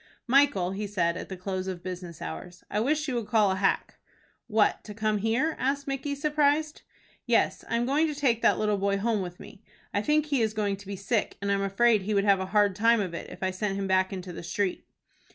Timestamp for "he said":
0.71-1.15